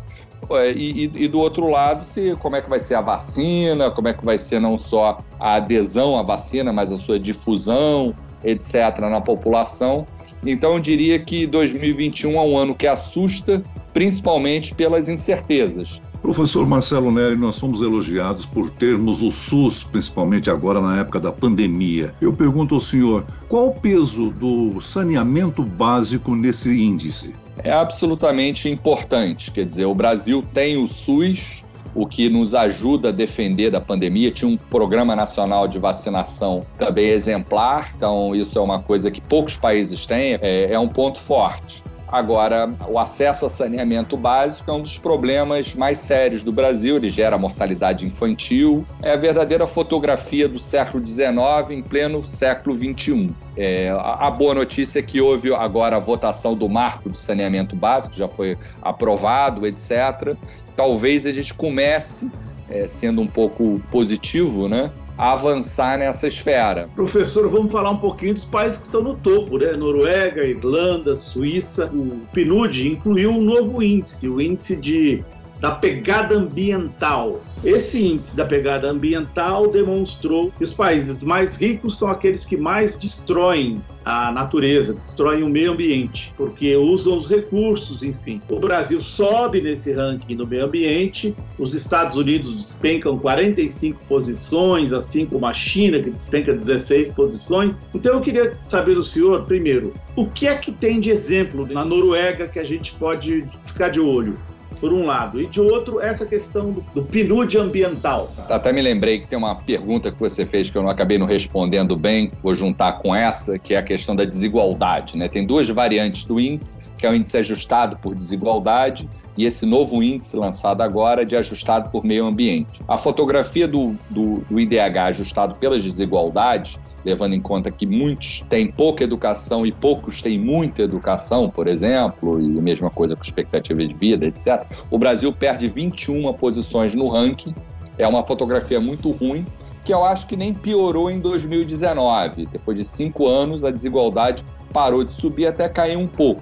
E, 0.76 1.06
e, 1.06 1.24
e, 1.24 1.28
do 1.28 1.40
outro 1.40 1.70
lado, 1.70 2.06
se, 2.06 2.36
como 2.38 2.56
é 2.56 2.62
que 2.62 2.70
vai 2.70 2.80
ser 2.80 2.96
a 2.96 3.02
vacina, 3.02 3.92
como 3.92 4.08
é 4.08 4.14
que 4.14 4.24
vai 4.24 4.38
ser 4.38 4.60
não 4.60 4.78
só 4.78 5.18
a 5.40 5.56
adesão 5.56 6.18
à 6.18 6.24
vacina, 6.24 6.72
mas 6.74 6.92
a 6.92 6.98
sua 6.98 7.20
difusão, 7.20 8.14
etc., 8.44 9.00
na 9.02 9.22
população. 9.22 10.06
Então, 10.46 10.74
eu 10.74 10.80
diria 10.80 11.18
que 11.20 11.48
2021 11.48 12.34
é 12.34 12.42
um 12.42 12.58
ano 12.58 12.76
que 12.76 12.88
assusta, 12.88 13.64
principalmente 13.94 14.76
pelas 14.76 15.08
incertezas. 15.08 16.02
Professor 16.24 16.66
Marcelo 16.66 17.12
Neri, 17.12 17.36
nós 17.36 17.58
somos 17.58 17.82
elogiados 17.82 18.46
por 18.46 18.70
termos 18.70 19.22
o 19.22 19.30
SUS, 19.30 19.84
principalmente 19.84 20.50
agora 20.50 20.82
na 20.82 21.02
época 21.02 21.20
da 21.20 21.34
pandemia. 21.34 22.16
Eu 22.22 22.32
pergunto 22.32 22.76
ao 22.76 22.80
senhor, 22.80 23.26
qual 23.50 23.68
o 23.68 23.74
peso 23.74 24.30
do 24.30 24.80
saneamento 24.80 25.64
básico 25.64 26.34
nesse 26.34 26.82
índice? 26.82 27.36
É 27.64 27.72
absolutamente 27.72 28.70
importante. 28.70 29.50
Quer 29.50 29.66
dizer, 29.66 29.86
o 29.86 29.96
Brasil 29.96 30.44
tem 30.54 30.78
o 30.78 30.88
SUS, 30.88 31.64
o 31.96 32.06
que 32.06 32.30
nos 32.30 32.54
ajuda 32.54 33.10
a 33.10 33.12
defender 33.12 33.72
da 33.72 33.80
pandemia. 33.80 34.32
Tinha 34.32 34.50
um 34.50 34.58
programa 34.58 35.16
nacional 35.16 35.68
de 35.68 35.80
vacinação 35.80 36.62
também 36.78 37.10
exemplar, 37.10 37.94
então 37.96 38.36
isso 38.36 38.58
é 38.58 38.62
uma 38.62 38.82
coisa 38.82 39.10
que 39.10 39.22
poucos 39.22 39.58
países 39.58 40.06
têm, 40.06 40.38
é, 40.42 40.74
é 40.74 40.80
um 40.80 40.90
ponto 40.90 41.20
forte. 41.20 41.84
Agora, 42.14 42.72
o 42.88 43.00
acesso 43.00 43.44
a 43.44 43.50
saneamento 43.50 44.16
básico 44.16 44.70
é 44.70 44.74
um 44.76 44.84
dos 44.84 45.00
problemas 45.00 45.74
mais 45.74 45.98
sérios 45.98 46.44
do 46.44 46.52
Brasil, 46.52 46.98
ele 46.98 47.10
gera 47.10 47.40
mortalidade 47.40 48.06
infantil. 48.06 48.86
É 49.02 49.14
a 49.14 49.16
verdadeira 49.16 49.66
fotografia 49.66 50.48
do 50.48 50.60
século 50.60 51.04
XIX 51.04 51.28
em 51.72 51.82
pleno 51.82 52.22
século 52.22 52.76
XXI. 52.76 53.34
É, 53.58 53.90
a, 53.90 54.30
boa 54.30 54.54
notícia 54.54 55.00
é 55.00 55.02
que 55.02 55.20
houve 55.20 55.52
agora 55.56 55.96
a 55.96 56.00
votação 56.00 56.56
do 56.56 56.70
marco 56.70 57.10
de 57.10 57.18
saneamento 57.20 57.76
básico, 57.76 58.16
já 58.16 58.28
foi 58.28 58.56
aprovado, 58.80 59.66
etc. 59.66 60.38
Talvez 60.76 61.26
a 61.26 61.34
gente 61.34 61.52
comece, 61.56 62.30
é, 62.70 62.88
sendo 62.88 63.24
um 63.24 63.28
pouco 63.28 63.82
positivo, 63.90 64.68
né? 64.70 64.92
Avançar 65.18 65.98
nessa 66.00 66.28
esfera. 66.28 66.88
Professor, 66.96 67.50
vamos 67.50 67.72
falar 67.72 67.92
um 67.92 67.98
pouquinho 67.98 68.34
dos 68.34 68.46
países 68.46 68.78
que 68.78 68.86
estão 68.86 69.02
no 69.02 69.16
topo, 69.16 69.58
né? 69.58 69.74
Noruega, 69.74 70.44
Irlanda, 70.44 71.16
Suíça. 71.16 71.92
O 71.94 72.26
PNUD 72.34 72.90
incluiu 72.90 73.32
um 73.32 73.42
novo 73.42 73.82
índice, 73.82 74.28
o 74.28 74.42
índice 74.42 74.76
de 74.76 75.24
da 75.64 75.72
pegada 75.72 76.36
ambiental. 76.36 77.42
Esse 77.64 78.06
índice 78.06 78.36
da 78.36 78.44
pegada 78.44 78.90
ambiental 78.90 79.70
demonstrou 79.70 80.52
que 80.52 80.66
os 80.66 80.74
países 80.74 81.24
mais 81.24 81.56
ricos 81.56 81.98
são 81.98 82.10
aqueles 82.10 82.44
que 82.44 82.58
mais 82.58 82.98
destroem 82.98 83.82
a 84.04 84.30
natureza, 84.30 84.94
destroem 84.94 85.42
o 85.42 85.48
meio 85.48 85.72
ambiente, 85.72 86.34
porque 86.36 86.76
usam 86.76 87.18
os 87.18 87.30
recursos, 87.30 88.04
enfim. 88.04 88.42
O 88.50 88.60
Brasil 88.60 89.00
sobe 89.00 89.62
nesse 89.62 89.94
ranking 89.94 90.36
do 90.36 90.46
meio 90.46 90.66
ambiente, 90.66 91.34
os 91.58 91.74
Estados 91.74 92.18
Unidos 92.18 92.58
despencam 92.58 93.18
45 93.18 94.04
posições, 94.04 94.92
assim 94.92 95.26
como 95.26 95.46
a 95.46 95.54
China, 95.54 95.98
que 96.04 96.10
despenca 96.10 96.54
16 96.54 97.14
posições. 97.14 97.82
Então 97.96 98.16
eu 98.16 98.20
queria 98.20 98.60
saber 98.68 98.96
do 98.96 99.04
senhor, 99.04 99.44
primeiro, 99.44 99.94
o 100.18 100.26
que 100.26 100.46
é 100.46 100.58
que 100.58 100.74
tem 100.74 101.00
de 101.00 101.10
exemplo 101.10 101.66
na 101.66 101.86
Noruega 101.86 102.50
que 102.50 102.60
a 102.60 102.66
gente 102.66 102.92
pode 102.96 103.48
ficar 103.64 103.88
de 103.88 104.02
olho? 104.02 104.36
Por 104.84 104.92
um 104.92 105.06
lado, 105.06 105.40
e 105.40 105.48
de 105.48 105.62
outro, 105.62 106.02
essa 106.02 106.26
questão 106.26 106.74
do, 106.74 106.84
do 106.94 107.04
PNUD 107.04 107.58
ambiental. 107.58 108.30
Até 108.50 108.74
me 108.74 108.82
lembrei 108.82 109.18
que 109.18 109.26
tem 109.26 109.38
uma 109.38 109.56
pergunta 109.56 110.12
que 110.12 110.20
você 110.20 110.46
fez 110.46 110.70
que 110.70 110.78
eu 110.78 110.84
não 110.84 110.90
acabei 110.90 111.18
não 111.18 111.26
respondendo 111.26 111.96
bem, 111.96 112.30
vou 112.44 112.54
juntar 112.54 113.00
com 113.00 113.16
essa, 113.16 113.58
que 113.58 113.76
é 113.76 113.78
a 113.78 113.82
questão 113.82 114.14
da 114.14 114.26
desigualdade. 114.26 115.18
Né? 115.18 115.30
Tem 115.30 115.48
duas 115.48 115.70
variantes 115.70 116.26
do 116.26 116.38
índice, 116.38 116.78
que 116.98 117.06
é 117.06 117.10
o 117.10 117.16
índice 117.16 117.38
ajustado 117.38 117.98
por 118.00 118.14
desigualdade 118.14 119.08
e 119.38 119.46
esse 119.46 119.66
novo 119.66 120.02
índice 120.04 120.36
lançado 120.36 120.82
agora 120.82 121.26
de 121.26 121.36
ajustado 121.36 121.90
por 121.90 122.04
meio 122.04 122.26
ambiente. 122.26 122.80
A 122.88 122.98
fotografia 122.98 123.68
do, 123.68 123.96
do, 124.10 124.40
do 124.50 124.60
IDH 124.60 124.98
ajustado 125.08 125.58
pelas 125.60 125.84
desigualdades 125.84 126.78
levando 127.06 127.34
em 127.34 127.42
conta 127.42 127.70
que 127.70 127.86
muitos 127.86 128.46
têm 128.50 128.72
pouca 128.72 129.04
educação 129.04 129.66
e 129.66 129.72
poucos 129.72 130.22
têm 130.22 130.40
muita 130.40 130.84
educação, 130.84 131.50
por 131.50 131.68
exemplo, 131.68 132.42
e 132.42 132.58
a 132.58 132.62
mesma 132.62 132.90
coisa 132.90 133.16
com 133.16 133.22
expectativa 133.22 133.86
de 133.86 133.94
vida, 133.94 134.26
etc. 134.26 134.66
O 134.90 134.98
Brasil 134.98 135.32
perde 135.34 135.68
21 135.68 136.32
posições 136.34 136.94
no 136.94 137.08
ranking, 137.08 137.54
é 137.98 138.08
uma 138.08 138.26
fotografia 138.26 138.80
muito 138.80 139.12
ruim, 139.12 139.46
que 139.84 139.94
eu 139.94 140.04
acho 140.04 140.28
que 140.28 140.38
nem 140.38 140.54
piorou 140.54 141.12
em 141.12 141.20
2019. 141.20 142.46
Depois 142.46 142.78
de 142.78 142.86
cinco 142.86 143.28
anos, 143.28 143.64
a 143.64 143.72
desigualdade 143.72 144.44
parou 144.72 145.04
de 145.04 145.12
subir 145.12 145.46
até 145.46 145.68
cair 145.68 145.98
um 145.98 146.08
pouco. 146.08 146.42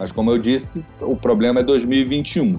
Mas, 0.00 0.10
como 0.10 0.30
eu 0.30 0.38
disse, 0.38 0.82
o 0.98 1.14
problema 1.14 1.60
é 1.60 1.62
2021. 1.62 2.58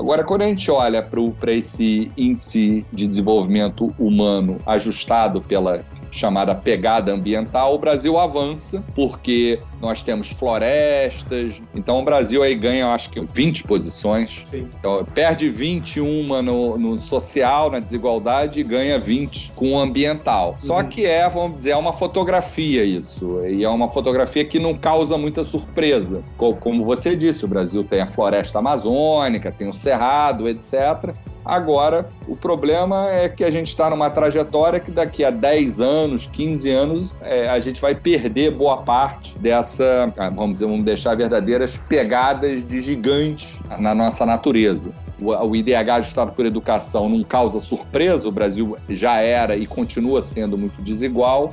Agora, 0.00 0.24
quando 0.24 0.42
a 0.42 0.48
gente 0.48 0.68
olha 0.68 1.00
para 1.00 1.52
esse 1.52 2.10
índice 2.16 2.84
de 2.92 3.06
desenvolvimento 3.06 3.94
humano 3.96 4.58
ajustado 4.66 5.40
pela 5.40 5.84
chamada 6.12 6.54
pegada 6.54 7.12
ambiental, 7.12 7.74
o 7.74 7.78
Brasil 7.78 8.18
avança 8.18 8.84
porque 8.94 9.58
nós 9.80 10.02
temos 10.02 10.30
florestas. 10.30 11.60
Então 11.74 11.98
o 11.98 12.04
Brasil 12.04 12.42
aí 12.42 12.54
ganha, 12.54 12.88
acho 12.88 13.10
que 13.10 13.20
20 13.20 13.64
posições. 13.64 14.42
Sim. 14.44 14.68
Então 14.78 15.04
perde 15.04 15.48
21 15.48 16.42
no, 16.42 16.78
no 16.78 17.00
social, 17.00 17.70
na 17.70 17.80
desigualdade, 17.80 18.60
e 18.60 18.62
ganha 18.62 18.98
20 18.98 19.52
com 19.56 19.72
o 19.72 19.78
ambiental. 19.78 20.50
Uhum. 20.50 20.60
Só 20.60 20.82
que 20.82 21.06
é, 21.06 21.28
vamos 21.28 21.54
dizer, 21.54 21.70
é 21.70 21.76
uma 21.76 21.92
fotografia 21.92 22.84
isso. 22.84 23.40
E 23.46 23.64
é 23.64 23.68
uma 23.68 23.90
fotografia 23.90 24.44
que 24.44 24.58
não 24.58 24.74
causa 24.74 25.16
muita 25.16 25.42
surpresa. 25.42 26.22
Como 26.36 26.84
você 26.84 27.16
disse, 27.16 27.44
o 27.44 27.48
Brasil 27.48 27.82
tem 27.82 28.00
a 28.00 28.06
floresta 28.06 28.58
amazônica, 28.58 29.50
tem 29.50 29.68
o 29.68 29.72
cerrado, 29.72 30.48
etc. 30.48 31.14
Agora, 31.44 32.08
o 32.28 32.36
problema 32.36 33.10
é 33.10 33.28
que 33.28 33.42
a 33.42 33.50
gente 33.50 33.68
está 33.68 33.90
numa 33.90 34.08
trajetória 34.08 34.78
que 34.78 34.90
daqui 34.90 35.24
a 35.24 35.30
10 35.30 35.80
anos, 35.80 36.28
15 36.32 36.70
anos, 36.70 37.14
é, 37.20 37.48
a 37.48 37.58
gente 37.58 37.80
vai 37.80 37.94
perder 37.94 38.52
boa 38.52 38.78
parte 38.78 39.36
dessa, 39.38 40.12
ah, 40.16 40.30
vamos 40.30 40.54
dizer, 40.54 40.66
vamos 40.66 40.84
deixar 40.84 41.16
verdadeiras 41.16 41.76
pegadas 41.88 42.62
de 42.66 42.80
gigantes 42.80 43.60
na 43.78 43.94
nossa 43.94 44.24
natureza. 44.24 44.90
O 45.20 45.54
IDH 45.54 45.98
ajustado 45.98 46.32
por 46.32 46.44
educação 46.44 47.08
não 47.08 47.22
causa 47.22 47.60
surpresa, 47.60 48.26
o 48.26 48.32
Brasil 48.32 48.76
já 48.88 49.20
era 49.20 49.56
e 49.56 49.66
continua 49.66 50.20
sendo 50.20 50.58
muito 50.58 50.82
desigual 50.82 51.52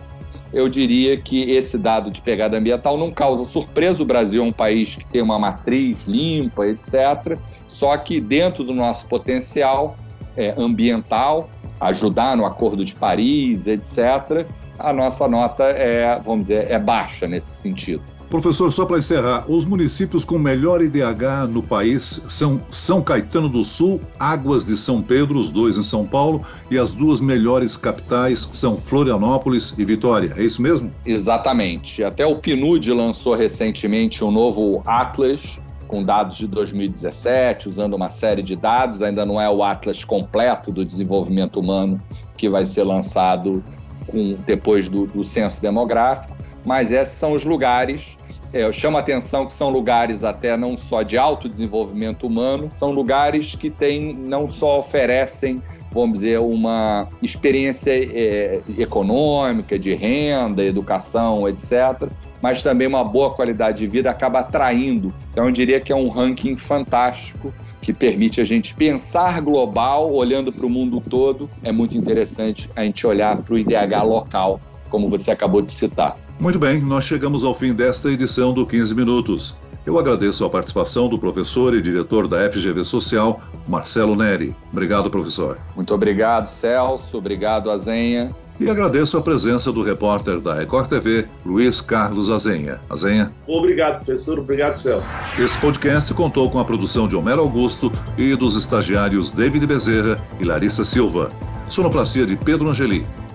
eu 0.51 0.68
diria 0.68 1.15
que 1.18 1.44
esse 1.51 1.77
dado 1.77 2.10
de 2.10 2.22
pegada 2.22 2.58
ambiental 2.58 2.98
não 2.98 3.12
causa 3.12 3.44
surpresa. 3.44 4.01
O 4.01 4.06
Brasil 4.06 4.44
é 4.44 4.46
um 4.46 4.51
país 4.51 4.96
que 4.96 5.06
tem 5.06 5.22
uma 5.22 5.38
matriz 5.38 6.06
limpa, 6.06 6.68
etc. 6.68 7.38
Só 7.68 7.96
que 7.98 8.20
dentro 8.20 8.63
do 8.63 8.74
nosso 8.74 9.06
potencial 9.06 9.96
é, 10.36 10.53
ambiental, 10.58 11.50
ajudar 11.79 12.36
no 12.36 12.46
Acordo 12.46 12.84
de 12.84 12.96
Paris, 12.96 13.68
etc., 13.68 14.48
a 14.77 14.94
nossa 14.94 15.27
nota 15.27 15.65
é, 15.65 16.20
vamos 16.20 16.48
dizer, 16.48 16.72
é 16.72 16.79
baixa 16.79 17.27
nesse 17.27 17.56
sentido. 17.56 18.01
Professor, 18.29 18.71
só 18.71 18.86
para 18.86 19.00
encerrar, 19.00 19.45
os 19.50 19.65
municípios 19.65 20.24
com 20.24 20.38
melhor 20.38 20.81
IDH 20.81 21.48
no 21.50 21.63
país 21.63 22.24
são 22.27 22.62
São 22.69 23.01
Caetano 23.01 23.50
do 23.50 23.65
Sul, 23.65 24.00
Águas 24.19 24.67
de 24.67 24.77
São 24.77 25.01
Pedro, 25.01 25.39
os 25.39 25.50
dois 25.50 25.79
em 25.79 25.83
São 25.83 26.05
Paulo, 26.05 26.45
e 26.69 26.77
as 26.77 26.91
duas 26.91 27.19
melhores 27.19 27.75
capitais 27.75 28.48
são 28.51 28.77
Florianópolis 28.77 29.74
e 29.79 29.83
Vitória. 29.83 30.31
É 30.38 30.43
isso 30.43 30.62
mesmo? 30.62 30.91
Exatamente. 31.03 32.03
Até 32.03 32.24
o 32.24 32.36
PNUD 32.36 32.93
lançou 32.93 33.36
recentemente 33.36 34.24
um 34.24 34.29
novo 34.29 34.83
Atlas 34.86 35.57
com 35.88 36.03
dados 36.03 36.38
de 36.38 36.45
2017, 36.45 37.67
usando 37.67 37.95
uma 37.95 38.12
série 38.12 38.43
de 38.43 38.55
dados, 38.55 39.01
ainda 39.01 39.25
não 39.25 39.41
é 39.41 39.50
o 39.50 39.63
Atlas 39.63 40.03
completo 40.03 40.71
do 40.71 40.86
desenvolvimento 40.86 41.59
humano 41.59 41.98
que 42.38 42.48
vai 42.48 42.63
ser 42.63 42.83
lançado 42.83 43.63
com, 44.05 44.36
depois 44.45 44.88
do, 44.88 45.07
do 45.07 45.24
censo 45.24 45.59
demográfico, 45.59 46.38
mas 46.63 46.91
esses 46.91 47.15
são 47.15 47.33
os 47.33 47.43
lugares 47.43 48.18
eu 48.53 48.72
chamo 48.72 48.98
a 48.98 49.00
atenção 49.00 49.46
que 49.46 49.53
são 49.53 49.70
lugares 49.70 50.24
até 50.24 50.58
não 50.58 50.77
só 50.77 51.03
de 51.03 51.18
alto 51.18 51.48
desenvolvimento 51.48 52.25
humano, 52.25 52.70
são 52.72 52.91
lugares 52.91 53.56
que 53.56 53.70
têm, 53.70 54.13
não 54.13 54.50
só 54.50 54.79
oferecem 54.79 55.62
vamos 55.91 56.20
dizer, 56.20 56.39
uma 56.39 57.08
experiência 57.22 57.91
é, 57.91 58.62
econômica, 58.77 59.77
de 59.77 59.94
renda, 59.94 60.63
educação, 60.63 61.48
etc., 61.48 62.10
mas 62.41 62.63
também 62.63 62.88
uma 62.88 63.03
boa 63.03 63.34
qualidade 63.34 63.79
de 63.79 63.88
vida 63.88 64.10
acaba 64.10 64.39
atraindo. 64.39 65.13
Então, 65.32 65.46
eu 65.46 65.51
diria 65.51 65.79
que 65.79 65.91
é 65.91 65.96
um 65.96 66.10
ranking 66.10 66.56
fantástico 66.56 67.53
que 67.82 67.91
permite 67.91 68.39
a 68.39 68.46
gente 68.46 68.75
pensar 68.75 69.41
global, 69.41 70.13
olhando 70.13 70.51
para 70.51 70.65
o 70.65 70.70
mundo 70.70 71.01
todo. 71.01 71.50
É 71.63 71.72
muito 71.72 71.98
interessante 71.98 72.70
a 72.75 72.84
gente 72.84 73.06
olhar 73.06 73.38
para 73.38 73.53
o 73.53 73.58
IDH 73.58 74.03
local, 74.03 74.60
como 74.89 75.08
você 75.08 75.32
acabou 75.32 75.62
de 75.62 75.72
citar. 75.72 76.15
Muito 76.39 76.58
bem, 76.58 76.79
nós 76.79 77.03
chegamos 77.03 77.43
ao 77.43 77.53
fim 77.53 77.74
desta 77.74 78.10
edição 78.10 78.53
do 78.53 78.65
15 78.65 78.96
Minutos. 78.96 79.58
Eu 79.86 80.00
agradeço 80.00 80.46
a 80.46 80.50
participação 80.50 81.10
do 81.10 81.19
professor 81.19 81.75
e 81.75 81.81
diretor 81.81 82.29
da 82.29 82.50
FGV 82.50 82.86
Social, 82.86 83.41
Marcelo 83.67 84.15
Neri. 84.15 84.55
Obrigado, 84.72 85.10
professor. 85.10 85.60
Muito 85.75 85.93
obrigado, 85.93 86.48
Celso. 86.48 87.17
Obrigado, 87.17 87.69
Azenha. 87.69 88.34
E 88.58 88.69
agradeço 88.69 89.17
a 89.17 89.22
presença 89.22 89.69
do 89.69 89.84
repórter 89.84 90.39
da 90.39 90.53
Record 90.53 90.88
TV, 90.88 91.27
Luiz 91.46 91.81
Carlos 91.81 92.29
Azenha. 92.29 92.79
Azenha. 92.89 93.34
Obrigado, 93.46 94.05
professor. 94.05 94.39
Obrigado, 94.39 94.77
Celso. 94.77 95.08
Esse 95.38 95.58
podcast 95.60 96.13
contou 96.13 96.50
com 96.50 96.60
a 96.60 96.65
produção 96.65 97.05
de 97.05 97.17
Homero 97.17 97.41
Augusto 97.41 97.91
e 98.17 98.34
dos 98.34 98.55
estagiários 98.55 99.31
David 99.31 99.67
Bezerra 99.67 100.17
e 100.39 100.46
Larissa 100.46 100.86
Silva. 100.86 101.29
Sonoplastia 101.69 102.25
de 102.25 102.38
Pedro 102.38 102.69
Angeli. 102.69 103.05